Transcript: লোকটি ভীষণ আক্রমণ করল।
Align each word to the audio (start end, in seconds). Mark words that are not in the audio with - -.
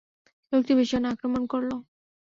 লোকটি 0.51 0.73
ভীষণ 0.79 1.03
আক্রমণ 1.11 1.43
করল। 1.51 1.71